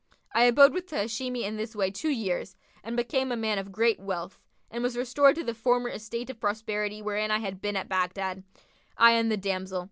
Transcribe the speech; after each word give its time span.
[FN#53] 0.01 0.29
I 0.33 0.43
abode 0.45 0.73
with 0.73 0.87
the 0.87 0.95
Hashimi 0.95 1.43
in 1.43 1.57
this 1.57 1.75
way 1.75 1.91
two 1.91 2.09
years 2.09 2.55
and 2.83 2.97
became 2.97 3.31
a 3.31 3.35
man 3.37 3.59
of 3.59 3.71
great 3.71 3.99
wealth 3.99 4.39
and 4.71 4.81
was 4.81 4.97
restored 4.97 5.35
to 5.35 5.43
the 5.43 5.53
former 5.53 5.89
estate 5.89 6.31
of 6.31 6.39
prosperity 6.39 7.03
wherein 7.03 7.29
I 7.29 7.37
had 7.37 7.61
been 7.61 7.75
at 7.77 7.87
Baghdad, 7.87 8.43
I 8.97 9.11
and 9.11 9.31
the 9.31 9.37
damsel. 9.37 9.79